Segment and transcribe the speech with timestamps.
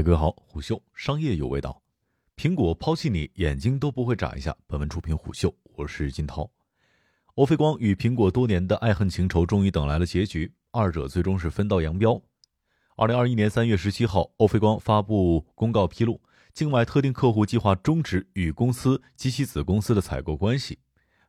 [0.00, 1.78] 大哥好，虎嗅商业有味道。
[2.34, 4.56] 苹果抛弃你，眼睛都不会眨一下。
[4.66, 6.50] 本文出品虎嗅，我是金涛。
[7.34, 12.18] 欧菲光与苹果多年的爱恨情仇终于等来了结局，二者最终是分道扬镳。
[12.96, 16.18] 二零二一年三月十七号，欧菲光发布公告披露，
[16.54, 20.78] 境外特定客户计划终止与公司及其子公司的采购关系，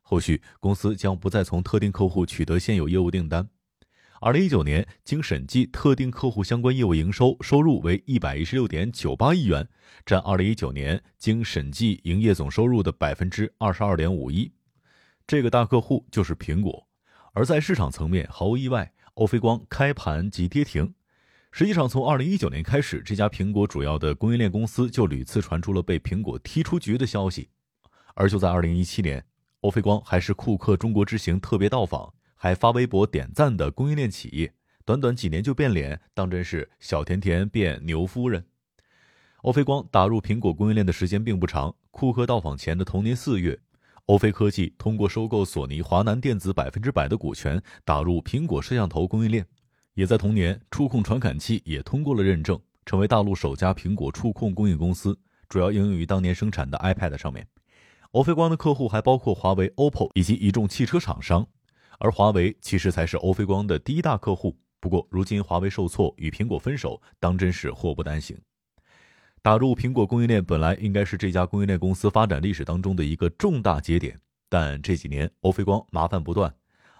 [0.01, 3.49] 后续公司将不再从特定客户取得现有业务订单。
[4.23, 9.67] 二零一九年，经审计，特定客户相关业务营收收入为一百一十六点九八亿元，
[10.05, 14.51] 占二零一九年经审计营业总收入的百分之二十二点五一。
[15.25, 16.87] 这个大客户就是苹果。
[17.33, 20.93] 而在市场层面，毫无意外，欧菲光开盘即跌停。
[21.51, 27.49] 实际上，从二零一九年开始，这家苹果主要的供应链公司就屡次传出了被苹果踢出局的消息。
[28.13, 29.25] 而就在二零一七年，
[29.61, 32.13] 欧菲光还是库克中国之行特别到访。
[32.43, 34.51] 还发微博点赞的供应链企业，
[34.83, 38.43] 短短几年就变脸，当真是小甜甜变牛夫人。
[39.43, 43.59] 欧菲光打入苹果供应链的时间并不长，库克到访前的同年四月，
[44.07, 49.45] 欧菲科技通过收购索尼华南电子百分之百的股权，打入苹果摄像头供应链。
[49.93, 55.15] 也在同年，触控传感器也通过了认证，成为大陆首家苹果触控供应公司，
[55.47, 57.47] 主要应用于当年生产的 iPad 上面。
[58.13, 61.47] 欧菲光的客户还包括华为、OPPO 以及一众汽车厂商。
[62.01, 64.57] 而华为其实才是欧菲光的第一大客户。
[64.79, 68.35] 不过，如今华为受挫，与苹果分手，当真是祸不单行。
[69.43, 76.51] 打入苹果供应链本来应该是这家供应链公司发展历史当中的一个重大节点，但这几年欧菲光麻烦不断。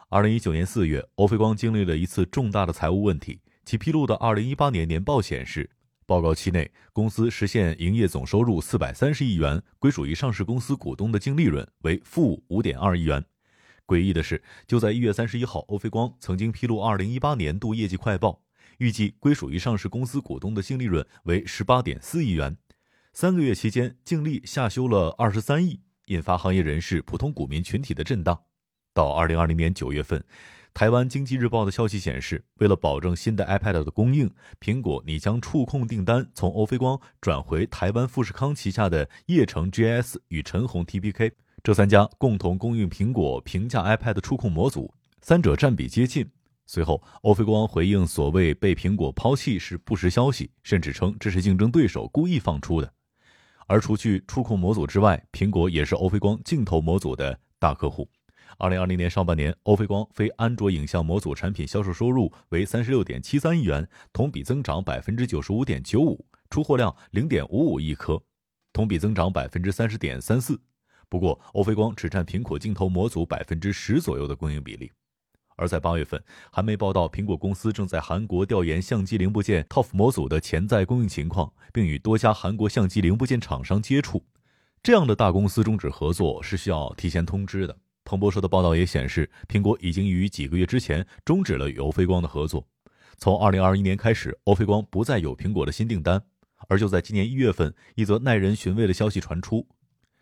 [0.10, 5.68] 二零一九年四月，欧菲光经历了一次重大的财务问题，其披露的二零一八年年报显示，
[6.06, 13.26] 报告期内公司实现营业总收入四百三十亿元，归属于上市公司股东的净利润为负五点二亿元。
[13.92, 18.42] 诡异的是，就在一月三十一号，欧菲光曾经披露二零一八年度业绩快报，
[18.78, 22.56] 预计归属于上市公司股东的净利润为十八点四亿元，
[23.12, 28.44] 三个月期间净利下修了二十三亿，引发行业人士、普通股民群体的震荡。
[28.94, 30.24] 到二零二零年九月份，
[30.74, 41.34] 台湾经济日报的消息显示，为了保证新的 iPad 的供应，苹果拟将触控订单从欧菲光转回台湾富士康旗下的叶城 GS 与陈红 TPK。
[41.64, 44.92] 这三家共同供应苹果平价 iPad 触控模组，
[45.22, 46.28] 三者占比接近。
[46.66, 52.92] 随后，欧菲光回应所谓被苹果抛弃是不实消息，甚至称这是竞争对手故意放出的。
[53.68, 58.10] 而除去触控模组之外，苹果也是欧菲光镜头模组的大客户。
[58.58, 68.20] 二零二零年上半年，欧菲光非安卓影像模组产品销售收入为三十六点七三亿元，同比增长百分之九十五点九五，出货量零点五五亿颗，
[68.74, 70.60] 同比增长百分之三十点三四。
[71.12, 74.90] 不过，欧菲光只占苹果镜头模组百分之十左右的供应比例。
[75.58, 76.24] 而在八月份，
[76.54, 84.24] 韩媒报道，苹果公司正在韩国调研相机零部件 TOF 模组的潜在供应情况，并与多家韩国相机零部件厂商接触。
[84.82, 87.78] 这样的大公司终止合作是需要提前通知的。
[88.06, 92.66] 彭博社的报道也显示，苹果已经于几个月之前终止了与欧菲光的合作。
[93.18, 96.24] 从二零二一年开始，欧菲光不再有苹果的新订单。
[96.70, 99.68] 而就在今年一月份，一则耐人寻味的消息传出。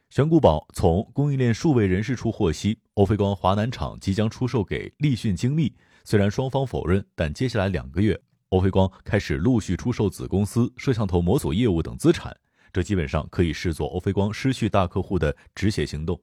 [0.10, 5.72] 玄古宝从供应链数位人士处获悉，欧菲光华南厂即将出售给立讯精密。
[6.04, 8.20] 虽然双方否认，但接下来两个月，
[8.50, 12.36] 欧菲光开始陆续出售子公司摄像头模组业务等资产。
[12.74, 16.20] 这基本上可以视作欧菲光失去大客户的止血行动。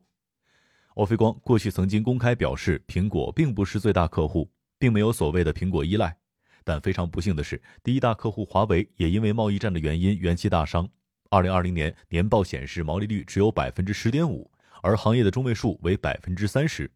[0.94, 6.16] 欧菲光过去曾经公开表示，苹果并不是最大客户，并没有所谓的苹果依赖。
[6.64, 10.88] 但非常不幸的是，第一大客户华为也因为贸易战的原因元气大伤。
[11.36, 16.91] 二零二零年年报显示，毛利率只有百分之十点五，而行业的中位数为百分之三十。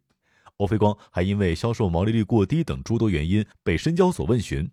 [0.57, 4.67] 欧菲光还因为销售毛利率过低等诸多原因被深交所问询。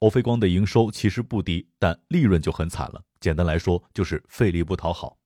[0.00, 3.04] 欧菲光的营收其实不低，但利润就很惨了。
[3.20, 5.16] 简单来说，就是费力不讨好。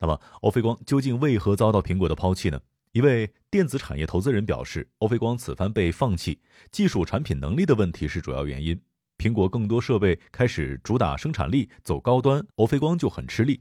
[0.00, 2.60] 那么，欧菲光究竟为何遭到苹果的抛弃呢？
[2.90, 6.40] 一位电子产业投资人表示，欧菲光此番被放弃，
[6.72, 8.80] 技术产品能力的问题是主要原因。
[9.24, 13.58] 苹果更多设备开始主打生产力，走高端，欧菲光就很吃力。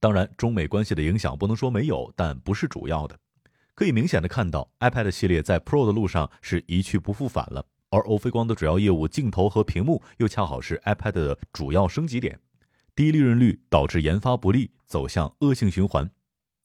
[0.00, 3.18] 当然，中美关系的影响不能说没有，但不是主要的。
[3.74, 12.40] 可以明显的看到，iPad 系列在 Pro 的路上是一去不复返了，而欧菲光的主要业务镜头和屏幕又恰好是 iPad 的主要升级点，
[12.96, 16.10] 低利润率导致研发不利，走向恶性循环。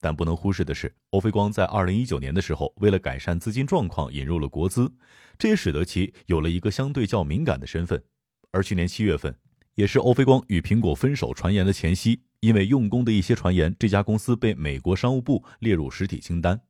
[0.00, 4.90] 但不能忽视的是，欧菲光在2019年的时候，为了改善资金状况，引入了国资，
[5.36, 8.02] 这也使得其有了一个相对较敏感的身份。
[8.50, 9.34] 而去年七月份，
[9.74, 16.60] 也是欧菲光与苹果分手传言的前夕，因为用工的一些传言，这家公司被美国商务部列入实体清单。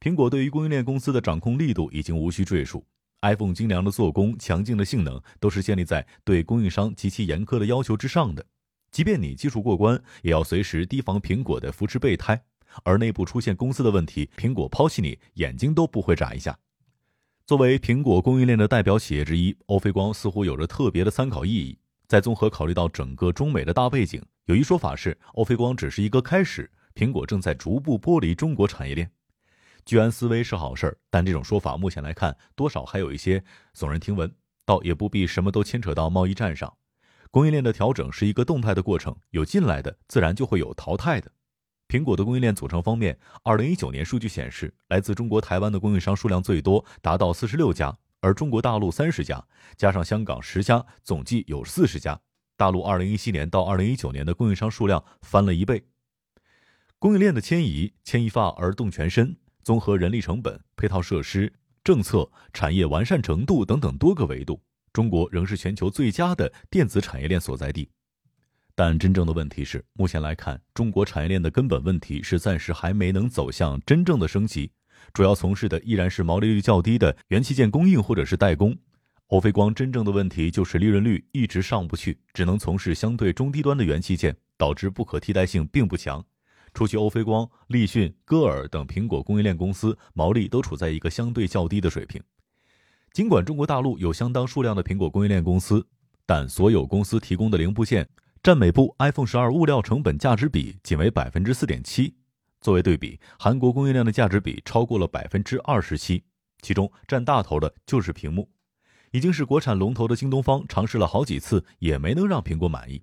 [0.00, 2.84] 苹果对于供应链公司的掌控力度已经无需赘述
[3.22, 8.44] ，iPhone 精良的做工、强劲的性能，都是建立在对供应商极其严苛的要求之上的。
[8.90, 12.42] 即便你技术过关，也要随时提防苹果的扶持备胎，
[12.82, 16.58] 而内部出现公司的问题，苹果抛弃你，眼睛都不会眨一下。
[17.46, 21.78] 作为苹果供应链的代表企业之一，欧菲光似乎有着特别的参考意义。
[22.08, 29.10] 在综合考虑到整个中美的大背景，有一说法是，欧菲光只是一个开始，苹果正在逐步剥离中国产业链。
[29.84, 33.44] 居安思危是好事儿，但这种说法目前来看，多少还有一些
[33.76, 34.34] 耸人听闻。
[34.64, 36.72] 倒也不必什么都牵扯到贸易战上。
[37.30, 41.30] 供应链的调整是一个动态的过程，有进来的，自然就会有淘汰的。
[41.94, 49.46] 苹果的供应链组成方面，二零一九年数据显示，来自中国台湾的供应商数量最多，达到四十六家，而中国大陆三十家，
[49.76, 52.20] 加上香港十家，总计有四十家。
[52.56, 55.84] 大陆二零一七年到二零一九年的供应商数量翻了一倍。
[56.98, 59.36] 供应链的迁移，牵一发而动全身。
[59.62, 61.52] 综合人力成本、配套设施、
[61.84, 64.60] 政策、产业完善程度等等多个维度，
[64.92, 67.88] 中国仍是全球最佳的电子产业链所在地。
[68.76, 74.72] 但真正的问题是，目前来看，中国产业链的根本问题是暂时还没能走向真正的升级，
[75.12, 78.76] 主要从事的依然是毛利率较低的元器件供应或者是代工。
[79.28, 86.24] 欧菲光真正的问题就是利润率一直上不去，只能从事相对中低端的元器件，导致不可替代性并不强。
[86.74, 92.20] 除去欧菲光、立讯、歌尔等苹果供应链公司，毛利都处在一个相对较低的水平。
[93.12, 95.86] 尽管中国大陆有相当数量的苹果供应链公司，
[96.26, 98.08] 但所有公司提供的零部件
[98.44, 102.14] 占每部 iPhone 十二物料成本价值比仅为百分之四点七。
[102.60, 106.22] 作为对比，韩国供应链的价值比超过了百分之二十七，
[106.60, 108.46] 其中占大头的就是屏幕。
[109.12, 113.02] 已经是国产龙头的京东方尝试了好几次，也没能让苹果满意。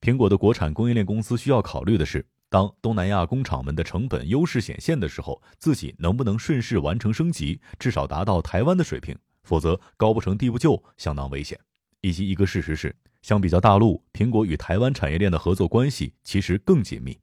[0.00, 2.26] 苹果的国产供应链公司需要考虑的是。
[2.48, 9.16] 当东南亚工厂们的成本优势显现的时候，自己能不能顺势完成升级，至少达到台湾的水平？
[9.44, 11.56] 否则高不成低不就，相当危险。
[12.00, 12.94] 以及一个事实是，
[13.24, 17.18] 相比较大陆，苹果与台湾产业链的合作关系其实更紧密。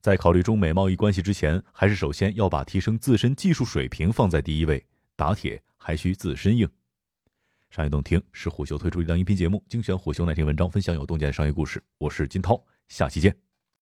[0.00, 4.82] 在考虑中美贸易关系之前，还是首先要把提升自身技术水平放在第一位。
[5.16, 6.66] 打铁还需自身硬。
[7.68, 11.82] 商业洞听是虎嗅推出一档音频节目，精选虎嗅耐听文章，分享有洞见的商业故事。
[11.98, 12.58] 我是金涛，
[12.88, 13.49] 下期见。